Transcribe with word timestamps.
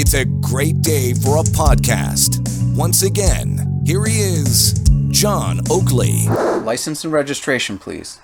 It's 0.00 0.14
a 0.14 0.24
great 0.24 0.80
day 0.80 1.12
for 1.12 1.38
a 1.38 1.42
podcast. 1.42 2.38
Once 2.76 3.02
again, 3.02 3.82
here 3.84 4.04
he 4.04 4.20
is, 4.20 4.74
John 5.08 5.58
Oakley. 5.68 6.28
License 6.62 7.02
and 7.02 7.12
registration, 7.12 7.78
please. 7.78 8.20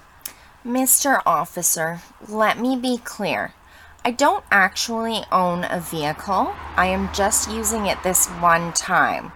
Mr. 0.64 1.20
Officer, 1.26 2.00
let 2.28 2.60
me 2.60 2.76
be 2.76 2.98
clear. 2.98 3.54
I 4.04 4.12
don't 4.12 4.44
actually 4.52 5.24
own 5.32 5.64
a 5.64 5.80
vehicle. 5.80 6.54
I 6.76 6.86
am 6.86 7.12
just 7.12 7.50
using 7.50 7.86
it 7.86 8.00
this 8.04 8.28
one 8.28 8.72
time. 8.74 9.32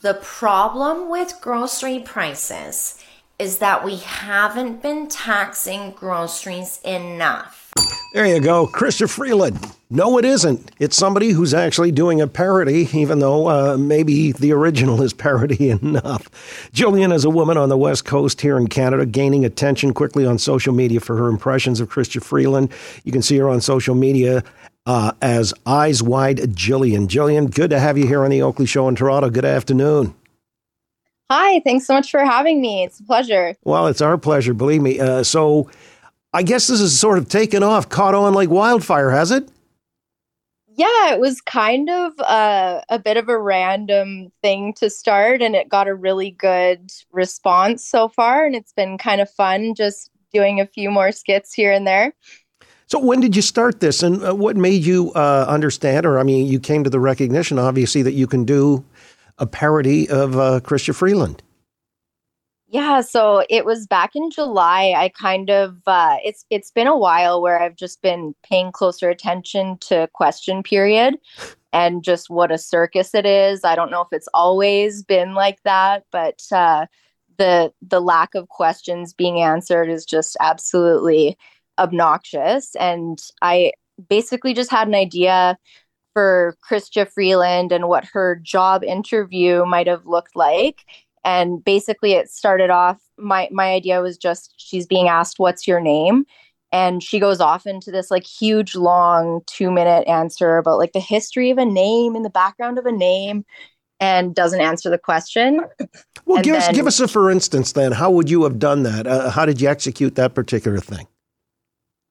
The 0.00 0.18
problem 0.22 1.10
with 1.10 1.38
grocery 1.42 1.98
prices 1.98 2.98
is 3.38 3.58
that 3.58 3.84
we 3.84 3.96
haven't 3.96 4.80
been 4.80 5.06
taxing 5.06 5.90
groceries 5.90 6.80
enough. 6.82 7.67
There 8.14 8.26
you 8.26 8.40
go, 8.40 8.66
Chrystia 8.66 9.08
Freeland. 9.08 9.58
No, 9.90 10.18
it 10.18 10.24
isn't. 10.24 10.70
It's 10.78 10.96
somebody 10.96 11.30
who's 11.30 11.54
actually 11.54 11.92
doing 11.92 12.20
a 12.20 12.26
parody, 12.26 12.88
even 12.92 13.20
though 13.20 13.48
uh, 13.48 13.76
maybe 13.78 14.32
the 14.32 14.52
original 14.52 15.02
is 15.02 15.12
parody 15.12 15.70
enough. 15.82 16.28
Jillian 16.72 17.12
is 17.12 17.24
a 17.24 17.30
woman 17.30 17.56
on 17.56 17.68
the 17.68 17.78
West 17.78 18.04
Coast 18.04 18.40
here 18.40 18.58
in 18.58 18.68
Canada, 18.68 19.06
gaining 19.06 19.44
attention 19.44 19.94
quickly 19.94 20.26
on 20.26 20.38
social 20.38 20.74
media 20.74 21.00
for 21.00 21.16
her 21.16 21.28
impressions 21.28 21.80
of 21.80 21.88
Chrystia 21.88 22.22
Freeland. 22.22 22.70
You 23.04 23.12
can 23.12 23.22
see 23.22 23.38
her 23.38 23.48
on 23.48 23.60
social 23.60 23.94
media 23.94 24.42
uh, 24.84 25.12
as 25.22 25.54
Eyes 25.64 26.02
Wide 26.02 26.38
Jillian. 26.38 27.08
Jillian, 27.08 27.54
good 27.54 27.70
to 27.70 27.78
have 27.78 27.96
you 27.96 28.06
here 28.06 28.24
on 28.24 28.30
the 28.30 28.42
Oakley 28.42 28.66
Show 28.66 28.88
in 28.88 28.96
Toronto. 28.96 29.30
Good 29.30 29.44
afternoon. 29.44 30.14
Hi, 31.30 31.60
thanks 31.60 31.86
so 31.86 31.92
much 31.92 32.10
for 32.10 32.24
having 32.24 32.62
me. 32.62 32.84
It's 32.84 33.00
a 33.00 33.04
pleasure. 33.04 33.54
Well, 33.62 33.86
it's 33.86 34.00
our 34.00 34.16
pleasure, 34.16 34.54
believe 34.54 34.80
me. 34.80 34.98
Uh, 34.98 35.22
so, 35.22 35.70
I 36.32 36.42
guess 36.42 36.66
this 36.66 36.80
is 36.80 36.98
sort 36.98 37.18
of 37.18 37.28
taken 37.28 37.62
off, 37.62 37.88
caught 37.88 38.14
on 38.14 38.34
like 38.34 38.50
wildfire, 38.50 39.10
has 39.10 39.30
it? 39.30 39.48
Yeah, 40.78 41.12
it 41.12 41.18
was 41.18 41.40
kind 41.40 41.90
of 41.90 42.12
uh, 42.20 42.82
a 42.88 42.98
bit 42.98 43.16
of 43.16 43.28
a 43.28 43.38
random 43.38 44.30
thing 44.42 44.74
to 44.74 44.90
start, 44.90 45.42
and 45.42 45.56
it 45.56 45.68
got 45.68 45.88
a 45.88 45.94
really 45.94 46.30
good 46.30 46.92
response 47.10 47.84
so 47.84 48.08
far. 48.08 48.44
And 48.44 48.54
it's 48.54 48.72
been 48.72 48.96
kind 48.98 49.20
of 49.20 49.28
fun 49.28 49.74
just 49.74 50.10
doing 50.32 50.60
a 50.60 50.66
few 50.66 50.90
more 50.90 51.10
skits 51.10 51.52
here 51.52 51.72
and 51.72 51.86
there. 51.86 52.12
So, 52.86 52.98
when 52.98 53.20
did 53.20 53.34
you 53.34 53.42
start 53.42 53.80
this, 53.80 54.02
and 54.02 54.24
uh, 54.24 54.34
what 54.34 54.56
made 54.56 54.84
you 54.84 55.12
uh, 55.14 55.46
understand, 55.48 56.06
or 56.06 56.18
I 56.18 56.22
mean, 56.22 56.46
you 56.46 56.60
came 56.60 56.84
to 56.84 56.90
the 56.90 57.00
recognition, 57.00 57.58
obviously, 57.58 58.02
that 58.02 58.12
you 58.12 58.26
can 58.26 58.44
do 58.44 58.84
a 59.36 59.46
parody 59.46 60.08
of 60.08 60.38
uh, 60.38 60.60
Chrystia 60.60 60.94
Freeland? 60.94 61.42
Yeah, 62.70 63.00
so 63.00 63.44
it 63.48 63.64
was 63.64 63.86
back 63.86 64.10
in 64.14 64.30
July. 64.30 64.92
I 64.94 65.08
kind 65.08 65.48
of 65.48 65.78
uh, 65.86 66.16
it's 66.22 66.44
it's 66.50 66.70
been 66.70 66.86
a 66.86 66.96
while 66.96 67.40
where 67.40 67.60
I've 67.60 67.76
just 67.76 68.02
been 68.02 68.34
paying 68.42 68.72
closer 68.72 69.08
attention 69.08 69.78
to 69.82 70.06
question 70.12 70.62
period 70.62 71.16
and 71.72 72.04
just 72.04 72.28
what 72.28 72.52
a 72.52 72.58
circus 72.58 73.14
it 73.14 73.24
is. 73.24 73.64
I 73.64 73.74
don't 73.74 73.90
know 73.90 74.02
if 74.02 74.08
it's 74.12 74.28
always 74.34 75.02
been 75.02 75.32
like 75.34 75.62
that, 75.62 76.04
but 76.12 76.42
uh, 76.52 76.86
the 77.38 77.72
the 77.80 78.00
lack 78.00 78.34
of 78.34 78.48
questions 78.48 79.14
being 79.14 79.40
answered 79.40 79.88
is 79.88 80.04
just 80.04 80.36
absolutely 80.40 81.38
obnoxious. 81.78 82.74
And 82.76 83.18
I 83.40 83.72
basically 84.10 84.52
just 84.52 84.70
had 84.70 84.88
an 84.88 84.94
idea 84.94 85.56
for 86.12 86.56
Chrystia 86.68 87.10
Freeland 87.10 87.72
and 87.72 87.88
what 87.88 88.04
her 88.12 88.36
job 88.42 88.84
interview 88.84 89.64
might 89.64 89.86
have 89.86 90.06
looked 90.06 90.36
like 90.36 90.84
and 91.24 91.62
basically 91.64 92.12
it 92.12 92.30
started 92.30 92.70
off 92.70 93.00
my 93.18 93.48
my 93.50 93.72
idea 93.72 94.00
was 94.00 94.16
just 94.16 94.54
she's 94.56 94.86
being 94.86 95.08
asked 95.08 95.38
what's 95.38 95.66
your 95.66 95.80
name? 95.80 96.24
And 96.70 97.02
she 97.02 97.18
goes 97.18 97.40
off 97.40 97.66
into 97.66 97.90
this 97.90 98.10
like 98.10 98.26
huge 98.26 98.74
long 98.74 99.40
2 99.46 99.70
minute 99.70 100.06
answer 100.06 100.58
about 100.58 100.78
like 100.78 100.92
the 100.92 101.00
history 101.00 101.50
of 101.50 101.58
a 101.58 101.64
name 101.64 102.14
in 102.14 102.22
the 102.22 102.30
background 102.30 102.78
of 102.78 102.86
a 102.86 102.92
name 102.92 103.44
and 104.00 104.34
doesn't 104.34 104.60
answer 104.60 104.90
the 104.90 104.98
question. 104.98 105.60
Well 106.26 106.36
and 106.36 106.44
give 106.44 106.54
then, 106.54 106.62
us 106.62 106.76
give 106.76 106.86
us 106.86 107.00
a 107.00 107.08
for 107.08 107.30
instance 107.30 107.72
then 107.72 107.92
how 107.92 108.10
would 108.10 108.28
you 108.28 108.44
have 108.44 108.58
done 108.58 108.82
that? 108.82 109.06
Uh, 109.06 109.30
how 109.30 109.46
did 109.46 109.60
you 109.60 109.68
execute 109.68 110.14
that 110.16 110.34
particular 110.34 110.78
thing? 110.78 111.06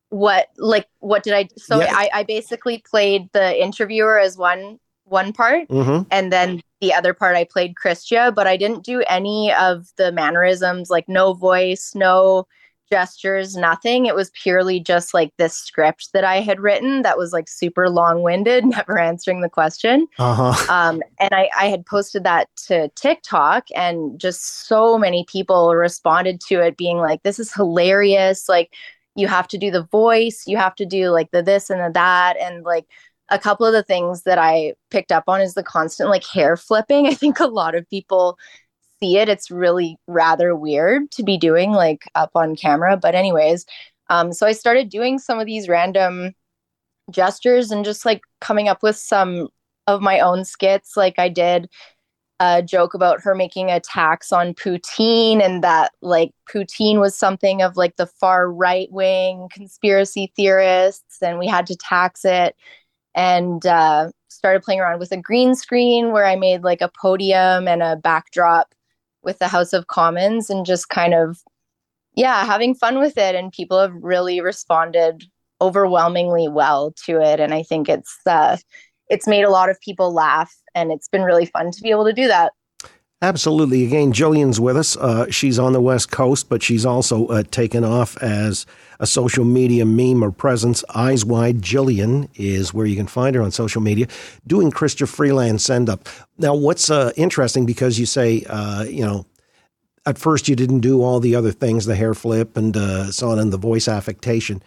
What 0.10 0.48
like 0.58 0.88
what 1.00 1.24
did 1.24 1.34
i 1.34 1.50
so 1.58 1.80
yeah. 1.80 1.92
I, 1.92 2.10
I 2.14 2.24
basically 2.24 2.82
played 2.90 3.30
the 3.34 3.62
interviewer 3.62 4.18
as 4.18 4.38
one 4.38 4.80
one 5.08 5.34
part 5.34 5.68
mm-hmm. 5.70 6.04
and 6.12 6.32
then 6.32 6.62
the 6.82 6.94
other 6.94 7.14
part 7.14 7.36
I 7.36 7.44
played 7.44 7.76
Chrystia, 7.76 8.34
but 8.34 8.46
I 8.46 8.58
didn't 8.58 8.84
do 8.84 9.04
any 9.10 9.52
of 9.54 9.88
the 9.98 10.12
mannerisms, 10.12 10.90
like 10.90 11.10
no 11.10 11.34
voice, 11.34 11.94
no 11.96 12.48
gestures, 12.90 13.56
nothing. 13.56 14.06
It 14.06 14.16
was 14.16 14.30
purely 14.32 14.80
just 14.80 15.14
like 15.14 15.34
this 15.38 15.56
script 15.56 16.10
that 16.14 16.24
I 16.24 16.40
had 16.40 16.60
written 16.60 17.02
that 17.02 17.18
was 17.18 17.34
like 17.34 17.50
super 17.50 17.90
long 17.90 18.22
winded, 18.22 18.66
never 18.68 18.98
answering 18.98 19.42
the 19.42 19.50
question. 19.50 20.08
Uh-huh. 20.20 20.54
Um, 20.72 21.02
and 21.20 21.34
I, 21.34 21.50
I 21.58 21.66
had 21.68 21.86
posted 21.86 22.24
that 22.24 22.48
to 22.68 22.90
TikTok, 22.90 23.68
and 23.76 24.20
just 24.20 24.68
so 24.68 24.98
many 24.98 25.26
people 25.28 25.76
responded 25.76 26.42
to 26.42 26.62
it, 26.62 26.78
being 26.78 26.98
like, 26.98 27.24
this 27.24 27.40
is 27.40 27.54
hilarious. 27.54 28.48
Like, 28.48 28.74
you 29.16 29.28
have 29.28 29.48
to 29.48 29.58
do 29.58 29.72
the 29.72 29.84
voice, 29.84 30.44
you 30.46 30.58
have 30.58 30.76
to 30.76 30.86
do 30.86 31.10
like 31.10 31.32
the 31.32 31.42
this 31.42 31.70
and 31.70 31.82
the 31.82 31.92
that. 31.94 32.38
And 32.40 32.64
like, 32.64 32.86
a 33.30 33.40
couple 33.40 33.66
of 33.66 33.74
the 33.74 33.84
things 33.84 34.24
that 34.24 34.38
I 34.38 34.74
picked 34.90 35.12
up 35.12 35.26
on 35.28 35.42
is 35.42 35.54
the 35.54 35.64
constant 35.64 36.10
like 36.10 36.26
hair 36.26 36.58
flipping. 36.58 37.08
I 37.08 37.14
think 37.14 37.40
a 37.40 37.48
lot 37.48 37.76
of 37.76 37.90
people 37.90 38.38
see 39.00 39.18
it. 39.18 39.30
It's 39.30 39.52
really 39.52 39.98
rather 40.08 40.56
weird 40.56 41.12
to 41.12 41.24
be 41.24 41.38
doing 41.38 41.72
like 41.72 42.10
up 42.16 42.32
on 42.36 42.56
camera. 42.56 42.98
But, 42.98 43.16
anyways, 43.16 43.66
um, 44.10 44.34
so 44.34 44.48
I 44.48 44.54
started 44.54 44.90
doing 44.90 45.20
some 45.20 45.40
of 45.40 45.46
these 45.46 45.68
random 45.68 46.34
gestures 47.12 47.72
and 47.72 47.86
just 47.86 48.06
like 48.06 48.22
coming 48.42 48.68
up 48.68 48.84
with 48.84 48.96
some 48.96 49.50
of 49.88 50.02
my 50.02 50.20
own 50.20 50.46
skits. 50.46 50.98
Like 50.98 51.16
I 51.18 51.30
did 51.30 51.70
a 52.40 52.62
joke 52.62 52.94
about 52.94 53.22
her 53.22 53.34
making 53.34 53.72
a 53.72 53.80
tax 53.80 54.32
on 54.32 54.54
poutine 54.54 55.42
and 55.42 55.64
that 55.64 55.92
like 56.02 56.32
poutine 56.50 57.00
was 57.00 57.18
something 57.18 57.62
of 57.62 57.78
like 57.78 57.96
the 57.96 58.06
far 58.06 58.52
right 58.52 58.92
wing 58.92 59.50
conspiracy 59.52 60.32
theorists 60.36 61.22
and 61.24 61.40
we 61.40 61.48
had 61.48 61.66
to 61.66 61.76
tax 61.76 62.24
it 62.24 62.56
and 63.18 63.66
uh, 63.66 64.12
started 64.30 64.62
playing 64.62 64.80
around 64.80 65.00
with 65.00 65.12
a 65.12 65.18
green 65.18 65.56
screen 65.56 66.12
where 66.12 66.26
I 66.26 66.36
made 66.36 66.62
like 66.64 66.82
a 66.82 66.92
podium 67.02 67.68
and 67.68 67.82
a 67.82 67.96
backdrop 67.96 68.76
with 69.24 69.40
the 69.40 69.48
House 69.48 69.74
of 69.74 69.88
Commons 69.88 70.52
and 70.52 70.68
just 70.68 70.90
kind 70.90 71.16
of, 71.16 71.40
yeah, 72.16 72.46
having 72.46 72.76
fun 72.76 73.00
with 73.00 73.18
it. 73.18 73.34
And 73.34 73.52
people 73.52 73.82
have 73.82 73.94
really 74.00 74.40
responded 74.40 75.24
overwhelmingly 75.60 76.48
well 76.48 76.94
to 77.06 77.20
it. 77.20 77.40
And 77.40 77.56
I 77.56 77.64
think 77.64 77.90
it's, 77.90 78.16
uh, 78.28 78.58
it's 79.10 79.28
made 79.28 79.44
a 79.44 79.50
lot 79.50 79.72
of 79.72 79.82
people 79.82 80.14
laugh 80.14 80.54
and 80.76 80.92
it's 80.92 81.08
been 81.08 81.24
really 81.24 81.48
fun 81.48 81.72
to 81.72 81.82
be 81.82 81.90
able 81.90 82.06
to 82.06 82.14
do 82.14 82.28
that. 82.28 82.54
Absolutely. 83.22 83.84
Again, 83.84 84.14
Jillian's 84.14 84.60
with 84.60 84.78
us. 84.78 84.96
Uh, 84.96 85.26
she's 85.32 85.58
on 85.58 85.74
the 85.74 85.82
West 85.82 86.12
Coast, 86.12 86.50
but 86.50 86.62
she's 86.62 86.86
also 86.86 87.26
uh, 87.28 87.42
taken 87.50 87.84
off 87.84 88.16
as 88.18 88.68
a 89.00 89.08
social 89.08 89.44
media 89.44 89.86
meme 89.88 90.24
or 90.24 90.32
presence. 90.32 90.84
Eyes 90.94 91.26
Wide 91.26 91.62
Jillian 91.62 92.30
is 92.36 92.76
where 92.76 92.86
you 92.86 92.96
can 92.96 93.08
find 93.08 93.36
her 93.36 93.42
on 93.42 93.50
social 93.50 93.82
media, 93.82 94.06
doing 94.46 94.72
Chrystia 94.72 95.08
Freeland 95.08 95.62
send 95.62 95.90
up. 95.90 96.08
Now, 96.38 96.54
what's 96.54 96.92
uh, 96.92 97.12
interesting 97.18 97.66
because 97.66 97.98
you 97.98 98.06
say, 98.06 98.44
uh, 98.48 98.84
you 98.84 99.04
know, 99.04 99.26
at 100.06 100.20
first 100.20 100.48
you 100.48 100.56
didn't 100.56 100.82
do 100.82 101.02
all 101.02 101.20
the 101.20 101.36
other 101.36 101.52
things, 101.52 101.88
the 101.88 101.96
hair 101.96 102.14
flip 102.14 102.56
and 102.56 102.78
uh, 102.78 103.12
so 103.12 103.30
on, 103.30 103.40
and 103.40 103.52
the 103.52 103.58
voice 103.58 103.88
affectation. 103.88 104.62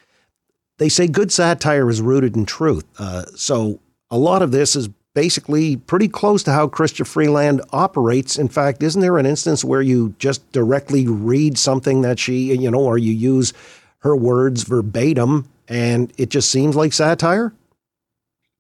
They 0.78 0.88
say 0.88 1.06
good 1.06 1.30
satire 1.30 1.88
is 1.88 2.02
rooted 2.02 2.36
in 2.36 2.46
truth. 2.46 2.84
Uh, 2.98 3.26
so 3.36 3.78
a 4.10 4.18
lot 4.18 4.42
of 4.42 4.50
this 4.50 4.74
is 4.74 4.88
basically 5.14 5.76
pretty 5.76 6.08
close 6.08 6.42
to 6.44 6.52
how 6.52 6.68
Chrystia 6.68 7.06
Freeland 7.06 7.60
operates. 7.72 8.38
In 8.38 8.48
fact, 8.48 8.82
isn't 8.82 9.00
there 9.00 9.18
an 9.18 9.26
instance 9.26 9.64
where 9.64 9.82
you 9.82 10.14
just 10.18 10.50
directly 10.52 11.06
read 11.06 11.58
something 11.58 12.02
that 12.02 12.18
she, 12.18 12.54
you 12.54 12.70
know, 12.70 12.80
or 12.80 12.98
you 12.98 13.12
use 13.12 13.52
her 13.98 14.16
words 14.16 14.62
verbatim 14.62 15.48
and 15.68 16.12
it 16.16 16.30
just 16.30 16.50
seems 16.50 16.76
like 16.76 16.92
satire? 16.92 17.52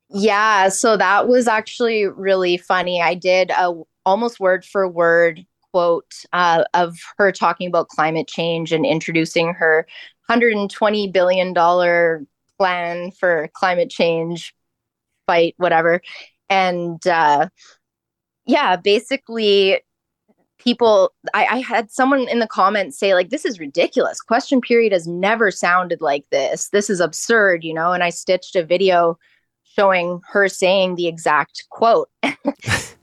Yeah, 0.08 0.68
so 0.70 0.96
that 0.96 1.28
was 1.28 1.46
actually 1.46 2.06
really 2.06 2.56
funny. 2.56 3.00
I 3.00 3.14
did 3.14 3.50
a 3.50 3.72
almost 4.04 4.40
word 4.40 4.64
for 4.64 4.88
word 4.88 5.46
quote 5.70 6.24
uh, 6.32 6.64
of 6.74 6.98
her 7.16 7.30
talking 7.30 7.68
about 7.68 7.88
climate 7.88 8.26
change 8.26 8.72
and 8.72 8.84
introducing 8.84 9.54
her 9.54 9.86
120 10.26 11.08
billion 11.12 11.52
dollar 11.52 12.24
plan 12.58 13.10
for 13.12 13.48
climate 13.54 13.88
change 13.88 14.54
fight 15.26 15.54
whatever 15.58 16.02
and 16.50 17.06
uh, 17.06 17.48
yeah, 18.44 18.76
basically 18.76 19.80
people 20.58 21.12
I, 21.32 21.46
I, 21.46 21.58
had 21.60 21.90
someone 21.90 22.28
in 22.28 22.38
the 22.38 22.46
comments 22.46 22.98
say 22.98 23.14
like 23.14 23.30
this 23.30 23.46
is 23.46 23.58
ridiculous. 23.58 24.20
Question 24.20 24.60
period 24.60 24.92
has 24.92 25.06
never 25.06 25.50
sounded 25.50 26.02
like 26.02 26.26
this. 26.30 26.68
This 26.68 26.90
is 26.90 27.00
absurd 27.00 27.64
you 27.64 27.72
know? 27.72 27.92
And 27.92 28.02
i 28.02 28.10
stitched 28.10 28.56
a 28.56 28.64
video 28.64 29.18
showing 29.64 30.20
her 30.28 30.48
saying 30.48 30.96
the 30.96 31.06
exact 31.06 31.64
quote. 31.70 32.10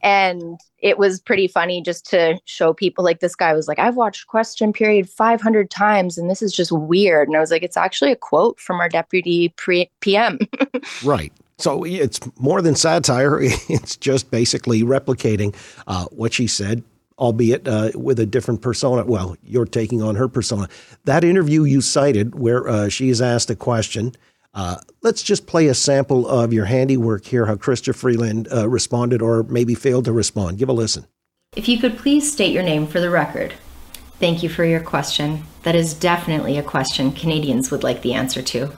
And 0.03 0.59
it 0.77 0.97
was 0.99 1.19
pretty 1.19 1.47
funny 1.47 1.81
just 1.81 2.07
to 2.11 2.39
show 2.45 2.71
people 2.71 3.03
like 3.03 3.19
this 3.19 3.35
guy 3.35 3.51
was 3.53 3.67
like 3.67 3.79
i've 3.79 3.95
watched 3.95 4.27
question 4.27 4.71
period 4.71 5.09
500 5.09 5.69
times 5.71 6.17
and 6.17 6.29
this 6.29 6.41
is 6.41 6.53
just 6.53 6.71
weird. 6.71 7.27
And 7.27 7.35
i 7.35 7.39
was 7.39 7.51
like 7.51 7.63
it's 7.63 7.75
actually 7.75 8.11
a 8.11 8.15
quote 8.15 8.59
from 8.59 8.79
our 8.79 8.87
deputy 8.87 9.49
pre- 9.57 9.89
pm 10.01 10.37
right 11.03 11.33
So 11.59 11.83
it's 11.83 12.19
more 12.37 12.61
than 12.61 12.75
satire. 12.75 13.39
It's 13.69 13.97
just 13.97 14.31
basically 14.31 14.83
replicating 14.83 15.55
uh, 15.87 16.05
what 16.05 16.33
she 16.33 16.47
said, 16.47 16.83
albeit 17.17 17.67
uh, 17.67 17.91
with 17.95 18.19
a 18.19 18.25
different 18.25 18.61
persona. 18.61 19.05
Well, 19.05 19.35
you're 19.43 19.65
taking 19.65 20.01
on 20.01 20.15
her 20.15 20.27
persona. 20.27 20.69
That 21.05 21.23
interview 21.23 21.63
you 21.63 21.81
cited, 21.81 22.35
where 22.35 22.67
uh, 22.67 22.89
she 22.89 23.09
is 23.09 23.21
asked 23.21 23.49
a 23.49 23.55
question. 23.55 24.13
Uh, 24.53 24.77
let's 25.03 25.21
just 25.21 25.45
play 25.45 25.67
a 25.67 25.73
sample 25.73 26.27
of 26.27 26.53
your 26.53 26.65
handiwork 26.65 27.25
here, 27.25 27.45
how 27.45 27.55
Chrystia 27.55 27.95
Freeland 27.95 28.47
uh, 28.51 28.67
responded 28.67 29.21
or 29.21 29.43
maybe 29.43 29.75
failed 29.75 30.05
to 30.05 30.11
respond. 30.11 30.57
Give 30.57 30.69
a 30.69 30.73
listen. 30.73 31.05
If 31.55 31.67
you 31.67 31.79
could 31.79 31.97
please 31.97 32.31
state 32.31 32.53
your 32.53 32.63
name 32.63 32.87
for 32.87 32.99
the 32.99 33.09
record. 33.09 33.53
Thank 34.19 34.41
you 34.41 34.49
for 34.49 34.65
your 34.65 34.79
question. 34.79 35.43
That 35.63 35.75
is 35.75 35.93
definitely 35.93 36.57
a 36.57 36.63
question 36.63 37.11
Canadians 37.11 37.69
would 37.69 37.83
like 37.83 38.01
the 38.01 38.13
answer 38.13 38.41
to. 38.41 38.71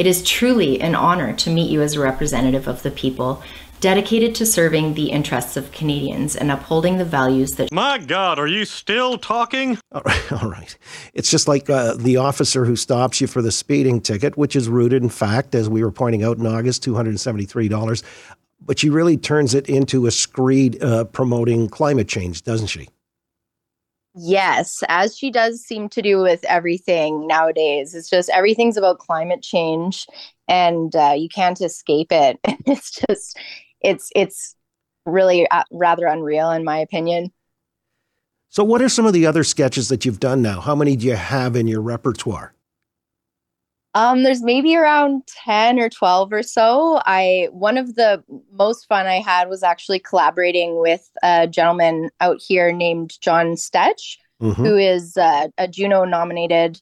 It 0.00 0.06
is 0.06 0.22
truly 0.22 0.80
an 0.80 0.94
honor 0.94 1.34
to 1.34 1.50
meet 1.50 1.70
you 1.70 1.82
as 1.82 1.92
a 1.92 2.00
representative 2.00 2.66
of 2.66 2.82
the 2.82 2.90
people, 2.90 3.42
dedicated 3.80 4.34
to 4.36 4.46
serving 4.46 4.94
the 4.94 5.10
interests 5.10 5.58
of 5.58 5.72
Canadians 5.72 6.34
and 6.34 6.50
upholding 6.50 6.96
the 6.96 7.04
values 7.04 7.50
that. 7.56 7.70
My 7.70 7.98
God, 7.98 8.38
are 8.38 8.46
you 8.46 8.64
still 8.64 9.18
talking? 9.18 9.76
All 9.92 10.00
right. 10.06 10.32
All 10.32 10.48
right. 10.48 10.74
It's 11.12 11.30
just 11.30 11.48
like 11.48 11.68
uh, 11.68 11.96
the 11.96 12.16
officer 12.16 12.64
who 12.64 12.76
stops 12.76 13.20
you 13.20 13.26
for 13.26 13.42
the 13.42 13.52
speeding 13.52 14.00
ticket, 14.00 14.38
which 14.38 14.56
is 14.56 14.70
rooted 14.70 15.02
in 15.02 15.10
fact, 15.10 15.54
as 15.54 15.68
we 15.68 15.84
were 15.84 15.92
pointing 15.92 16.24
out 16.24 16.38
in 16.38 16.46
August, 16.46 16.82
$273. 16.82 18.02
But 18.62 18.78
she 18.78 18.88
really 18.88 19.18
turns 19.18 19.52
it 19.52 19.68
into 19.68 20.06
a 20.06 20.10
screed 20.10 20.82
uh, 20.82 21.04
promoting 21.04 21.68
climate 21.68 22.08
change, 22.08 22.42
doesn't 22.42 22.68
she? 22.68 22.88
Yes, 24.14 24.82
as 24.88 25.16
she 25.16 25.30
does 25.30 25.60
seem 25.60 25.88
to 25.90 26.02
do 26.02 26.20
with 26.20 26.44
everything 26.44 27.26
nowadays. 27.26 27.94
It's 27.94 28.10
just 28.10 28.28
everything's 28.30 28.76
about 28.76 28.98
climate 28.98 29.42
change 29.42 30.06
and 30.48 30.94
uh, 30.96 31.14
you 31.16 31.28
can't 31.28 31.60
escape 31.60 32.10
it. 32.10 32.38
It's 32.66 32.90
just, 32.90 33.38
it's, 33.80 34.10
it's 34.14 34.56
really 35.06 35.48
uh, 35.48 35.64
rather 35.70 36.06
unreal, 36.06 36.50
in 36.50 36.64
my 36.64 36.78
opinion. 36.78 37.32
So, 38.48 38.64
what 38.64 38.82
are 38.82 38.88
some 38.88 39.06
of 39.06 39.12
the 39.12 39.26
other 39.26 39.44
sketches 39.44 39.88
that 39.88 40.04
you've 40.04 40.18
done 40.18 40.42
now? 40.42 40.60
How 40.60 40.74
many 40.74 40.96
do 40.96 41.06
you 41.06 41.14
have 41.14 41.54
in 41.54 41.68
your 41.68 41.80
repertoire? 41.80 42.52
Um, 43.94 44.22
there's 44.22 44.42
maybe 44.42 44.76
around 44.76 45.26
10 45.26 45.80
or 45.80 45.88
12 45.88 46.32
or 46.32 46.42
so. 46.42 47.00
I 47.06 47.48
one 47.50 47.76
of 47.76 47.96
the 47.96 48.22
most 48.52 48.86
fun 48.86 49.06
I 49.06 49.20
had 49.20 49.48
was 49.48 49.62
actually 49.62 49.98
collaborating 49.98 50.80
with 50.80 51.10
a 51.22 51.48
gentleman 51.48 52.10
out 52.20 52.40
here 52.40 52.70
named 52.70 53.18
John 53.20 53.56
Stetch, 53.56 54.16
mm-hmm. 54.40 54.62
who 54.62 54.76
is 54.76 55.16
uh, 55.16 55.48
a 55.58 55.66
Juno 55.66 56.04
nominated 56.04 56.80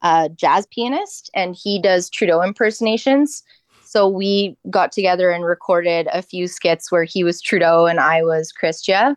uh, 0.00 0.28
jazz 0.30 0.66
pianist, 0.70 1.30
and 1.34 1.54
he 1.54 1.80
does 1.80 2.08
Trudeau 2.08 2.40
impersonations. 2.40 3.42
So 3.84 4.08
we 4.08 4.56
got 4.68 4.92
together 4.92 5.30
and 5.30 5.44
recorded 5.44 6.08
a 6.12 6.20
few 6.20 6.48
skits 6.48 6.90
where 6.90 7.04
he 7.04 7.22
was 7.22 7.40
Trudeau 7.40 7.86
and 7.86 8.00
I 8.00 8.22
was 8.22 8.52
Chrystia. 8.52 9.14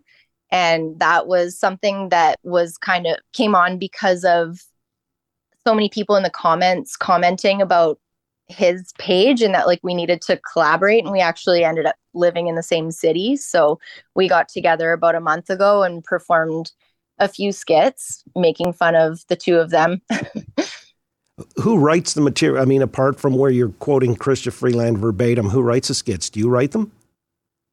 And 0.51 1.00
that 1.00 1.27
was 1.27 1.59
something 1.59 2.09
that 2.09 2.39
was 2.44 2.77
kind 2.77 3.07
of 3.07 3.18
came 3.33 3.56
on 3.56 3.77
because 3.77 4.24
of 4.24 4.59
so 5.65 5.73
many 5.73 5.89
people 5.89 6.15
in 6.15 6.23
the 6.23 6.29
comments 6.29 6.95
commenting 6.95 7.61
about 7.61 8.00
his 8.47 8.91
page 8.97 9.41
and 9.41 9.53
that 9.53 9.67
like 9.67 9.79
we 9.83 9.94
needed 9.94 10.21
to 10.23 10.38
collaborate 10.38 11.03
and 11.03 11.11
we 11.11 11.19
actually 11.19 11.63
ended 11.63 11.85
up 11.85 11.95
living 12.13 12.47
in 12.47 12.56
the 12.56 12.63
same 12.63 12.91
city. 12.91 13.38
So 13.38 13.79
we 14.15 14.27
got 14.27 14.50
together 14.50 14.91
about 14.91 15.15
a 15.15 15.19
month 15.19 15.50
ago 15.50 15.83
and 15.83 16.03
performed 16.03 16.71
a 17.19 17.27
few 17.27 17.51
skits 17.51 18.23
making 18.35 18.73
fun 18.73 18.95
of 18.95 19.19
the 19.27 19.35
two 19.35 19.57
of 19.57 19.69
them. 19.69 20.01
Who 21.57 21.77
writes 21.77 22.13
the 22.13 22.21
material? 22.21 22.62
I 22.62 22.65
mean 22.65 22.81
apart 22.81 23.19
from 23.19 23.35
where 23.35 23.51
you're 23.51 23.69
quoting 23.69 24.15
Chrystia 24.15 24.51
Freeland 24.51 24.97
verbatim 24.97 25.50
who 25.50 25.62
writes 25.62 25.88
the 25.88 25.94
skits? 25.94 26.29
Do 26.29 26.39
you 26.39 26.50
write 26.50 26.71
them 26.71 26.91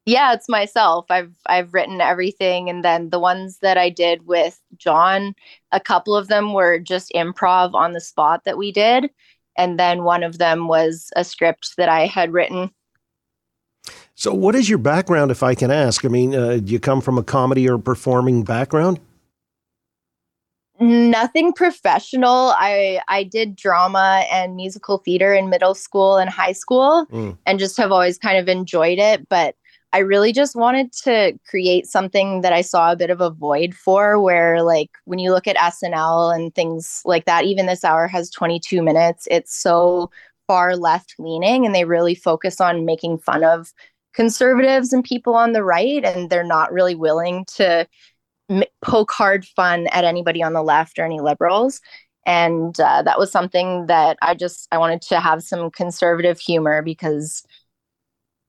yeah 0.07 0.33
it's 0.33 0.49
myself. 0.49 1.05
I've 1.11 1.35
i've 1.47 1.75
written 1.75 2.01
everything 2.01 2.71
and 2.71 2.85
then 2.85 3.11
the 3.11 3.19
ones 3.19 3.59
that 3.59 3.77
i 3.77 3.91
did 3.91 4.27
with 4.27 4.59
john 4.77 5.35
a 5.73 5.81
couple 5.81 6.17
of 6.17 6.29
them 6.29 6.55
were 6.55 6.79
just 6.79 7.13
improv 7.15 7.75
on 7.75 7.93
the 7.93 8.01
spot 8.01 8.43
that 8.45 8.57
we 8.57 8.73
did 8.73 9.11
and 9.59 9.79
then 9.79 10.05
one 10.05 10.23
of 10.23 10.39
them 10.39 10.69
was 10.69 11.11
a 11.17 11.25
script 11.25 11.75
that 11.77 11.89
i 11.89 12.07
had 12.07 12.33
written. 12.33 12.71
So 14.15 14.33
what 14.33 14.55
is 14.55 14.69
your 14.69 14.79
background 14.79 15.31
if 15.31 15.43
i 15.43 15.55
can 15.55 15.71
ask? 15.71 16.05
I 16.05 16.09
mean 16.09 16.35
uh, 16.35 16.57
do 16.57 16.73
you 16.73 16.81
come 16.81 17.01
from 17.01 17.19
a 17.19 17.23
comedy 17.23 17.69
or 17.69 17.77
performing 17.79 18.45
background? 18.45 19.01
Nothing 20.79 21.53
professional. 21.53 22.53
I 22.57 23.01
i 23.09 23.25
did 23.25 23.57
drama 23.57 24.25
and 24.31 24.57
musical 24.57 24.99
theater 24.99 25.33
in 25.35 25.49
middle 25.49 25.75
school 25.75 26.17
and 26.19 26.29
high 26.29 26.53
school 26.53 27.07
mm. 27.11 27.37
and 27.47 27.59
just 27.59 27.77
have 27.79 27.93
always 27.93 28.19
kind 28.19 28.39
of 28.39 28.49
enjoyed 28.49 28.99
it 28.99 29.29
but 29.29 29.55
I 29.93 29.99
really 29.99 30.33
just 30.33 30.57
wanted 30.57 30.93
to 31.05 31.39
create 31.49 31.87
something 31.87 32.43
that 32.43 32.53
I 32.53 32.61
saw 32.61 32.93
a 32.93 32.97
bit 32.97 33.11
of 33.11 33.21
a 33.21 33.31
void 33.31 33.75
for, 33.75 34.21
where, 34.21 34.63
like, 34.63 34.91
when 35.05 35.19
you 35.19 35.33
look 35.33 35.47
at 35.47 35.57
SNL 35.57 36.31
and 36.35 36.55
things 36.55 37.03
like 37.05 37.25
that, 37.25 37.45
even 37.45 37.67
this 37.67 37.85
hour 37.85 38.07
has 38.09 38.31
22 38.31 38.83
minutes. 38.83 39.27
It's 39.31 39.55
so 39.57 40.11
far 40.47 40.77
left 40.77 41.15
leaning, 41.19 41.65
and 41.65 41.75
they 41.75 41.85
really 41.85 42.15
focus 42.15 42.61
on 42.61 42.85
making 42.85 43.19
fun 43.19 43.43
of 43.45 43.73
conservatives 44.15 44.93
and 44.93 45.05
people 45.05 45.35
on 45.35 45.53
the 45.53 45.65
right, 45.65 46.05
and 46.05 46.31
they're 46.31 46.45
not 46.45 46.73
really 46.73 46.95
willing 46.95 47.45
to 47.57 47.87
m- 48.51 48.65
poke 48.83 49.13
hard 49.13 49.45
fun 49.45 49.87
at 49.89 50.05
anybody 50.05 50.43
on 50.43 50.53
the 50.53 50.63
left 50.63 50.99
or 50.99 51.05
any 51.05 51.21
liberals 51.21 51.81
and 52.25 52.81
uh, 52.81 53.03
that 53.03 53.19
was 53.19 53.31
something 53.31 53.87
that 53.87 54.17
i 54.23 54.35
just 54.35 54.69
i 54.73 54.79
wanted 54.79 55.01
to 55.03 55.21
have 55.21 55.43
some 55.43 55.71
conservative 55.71 56.39
humor 56.39 56.83
because 56.83 57.45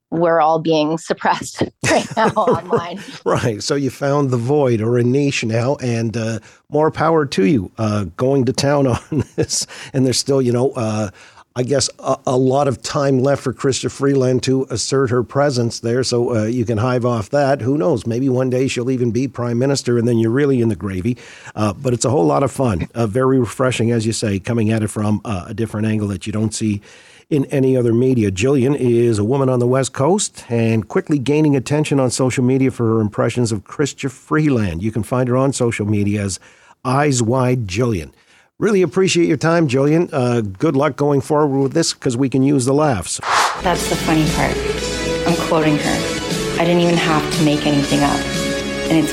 we're 0.10 0.40
all 0.40 0.60
being 0.60 0.98
suppressed 0.98 1.64
right 1.92 2.08
now 2.16 2.28
online. 2.36 3.00
Right. 3.26 3.62
So 3.62 3.76
you 3.76 3.90
found 3.90 4.30
the 4.30 4.38
void 4.38 4.82
or 4.82 4.98
a 4.98 5.04
niche 5.04 5.44
now, 5.44 5.76
and 5.76 6.16
uh, 6.16 6.40
more 6.70 6.92
power 6.92 7.26
to 7.26 7.46
you 7.46 7.72
uh, 7.78 8.06
going 8.16 8.46
to 8.46 8.54
town 8.54 8.88
on 8.88 9.24
this. 9.36 9.68
And 9.94 10.06
there's 10.06 10.20
still, 10.20 10.42
you 10.42 10.52
know, 10.52 10.72
uh, 10.72 11.10
I 11.58 11.64
guess 11.64 11.90
a, 11.98 12.20
a, 12.28 12.38
lot 12.38 12.68
of 12.68 12.84
time 12.84 13.18
left 13.18 13.42
for 13.42 13.52
Chrystia 13.52 13.90
Freeland 13.90 14.44
to 14.44 14.68
assert 14.70 15.10
her 15.10 15.24
presence 15.24 15.80
there. 15.80 16.04
So 16.04 16.36
uh, 16.36 16.44
you 16.44 16.66
can 16.66 16.78
hive 16.78 17.04
off 17.04 17.32
that. 17.32 17.62
Who 17.62 17.80
knows? 17.80 18.06
Maybe 18.06 18.30
one 18.30 18.52
day 18.52 18.68
she'll 18.68 18.92
even 18.92 19.10
be 19.10 19.28
prime 19.28 19.58
minister, 19.58 19.98
and 19.98 20.08
then 20.08 20.20
you're 20.20 20.30
really 20.30 20.62
in 20.62 20.70
the 20.70 20.76
gravy. 20.76 21.18
Uh, 21.56 21.74
but 21.74 21.96
it's 21.96 22.06
a 22.06 22.12
whole 22.12 22.28
lot 22.28 22.44
of 22.44 22.52
fun. 22.52 22.88
Uh, 22.94 23.08
very 23.08 23.40
refreshing, 23.40 23.90
as 23.90 24.06
you 24.06 24.14
say, 24.14 24.38
coming 24.38 24.70
at 24.70 24.84
it 24.84 24.90
from 24.90 25.20
a 25.26 25.52
different 25.56 25.88
angle 25.88 26.08
that 26.10 26.28
you 26.28 26.32
don't 26.32 26.54
see 26.54 26.80
in 27.32 27.46
any 27.46 27.76
other 27.76 27.92
media. 27.92 28.30
Jillian 28.30 28.76
is 28.78 29.18
a 29.18 29.26
woman 29.26 29.50
on 29.50 29.58
the 29.58 29.66
West 29.66 29.94
Coast 29.94 30.46
and 30.50 30.88
quickly 30.88 31.18
gaining 31.18 31.56
attention 31.56 32.00
on 32.00 32.12
social 32.12 32.44
media 32.44 32.70
for 32.70 32.86
her 32.86 33.02
impressions 33.02 33.52
of 33.52 33.64
Chrystia 33.64 34.12
Freeland. 34.12 34.84
You 34.84 34.92
can 34.92 35.02
find 35.02 35.28
her 35.28 35.36
on 35.36 35.54
social 35.54 35.88
media 35.88 36.22
as 36.22 36.40
Eyes 36.86 37.24
Wide 37.24 37.66
Jillian. 37.66 38.12
Really 38.60 38.82
appreciate 38.82 39.28
your 39.28 39.38
time, 39.38 39.68
Jillian. 39.68 40.10
Uh, 40.12 40.42
good 40.42 40.76
luck 40.76 40.96
going 40.96 41.22
forward 41.22 41.60
with 41.62 41.74
this 41.74 41.94
because 41.94 42.18
we 42.18 42.28
can 42.28 42.42
use 42.42 42.66
the 42.66 42.74
laughs. 42.74 43.20
That's 43.62 43.88
the 43.88 43.96
funny 43.96 44.26
part. 44.32 44.58
I'm 45.28 45.36
quoting 45.48 45.78
her. 45.78 46.58
I 46.60 46.66
didn't 46.66 46.82
even 46.82 46.98
have 46.98 47.22
to 47.38 47.46
make 47.46 47.68
anything 47.68 48.00
up. 48.00 48.20
And 48.90 49.06
it's 49.06 49.12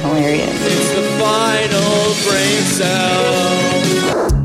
hilarious. 0.00 0.48
It's 0.64 0.94
the 0.94 1.02
final 1.20 2.14
brain 2.24 2.62
cell. 2.62 4.37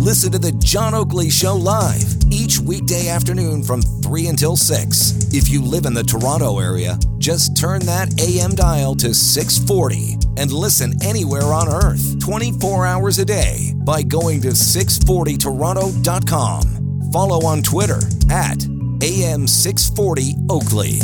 Listen 0.00 0.32
to 0.32 0.38
The 0.38 0.52
John 0.52 0.94
Oakley 0.94 1.28
Show 1.28 1.56
live 1.56 2.16
each 2.30 2.58
weekday 2.58 3.10
afternoon 3.10 3.62
from 3.62 3.82
3 3.82 4.28
until 4.28 4.56
6. 4.56 5.34
If 5.34 5.50
you 5.50 5.60
live 5.60 5.84
in 5.84 5.92
the 5.92 6.02
Toronto 6.02 6.58
area, 6.58 6.98
just 7.18 7.54
turn 7.54 7.84
that 7.84 8.18
AM 8.18 8.54
dial 8.54 8.94
to 8.94 9.12
640 9.12 10.16
and 10.38 10.50
listen 10.50 10.94
anywhere 11.04 11.52
on 11.52 11.68
earth 11.68 12.18
24 12.18 12.86
hours 12.86 13.18
a 13.18 13.26
day 13.26 13.74
by 13.84 14.02
going 14.02 14.40
to 14.40 14.48
640toronto.com. 14.48 17.10
Follow 17.12 17.44
on 17.44 17.60
Twitter 17.60 18.00
at 18.30 18.56
AM640 18.56 20.46
Oakley. 20.48 20.98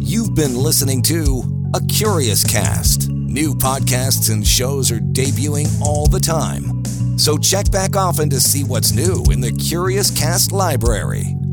You've 0.00 0.34
been 0.34 0.56
listening 0.56 1.02
to 1.02 1.42
A 1.74 1.80
Curious 1.88 2.42
Cast. 2.42 3.10
New 3.10 3.52
podcasts 3.52 4.32
and 4.32 4.46
shows 4.46 4.90
are 4.90 5.00
debuting 5.00 5.68
all 5.82 6.06
the 6.06 6.20
time 6.20 6.73
so 7.16 7.38
check 7.38 7.70
back 7.70 7.96
often 7.96 8.30
to 8.30 8.40
see 8.40 8.64
what's 8.64 8.92
new 8.92 9.24
in 9.30 9.40
the 9.40 9.52
Curious 9.52 10.10
Cast 10.10 10.52
library. 10.52 11.43